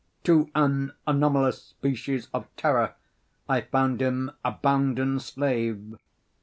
[0.23, 2.95] To an anomalous species of terror
[3.47, 5.95] I found him a bounden slave.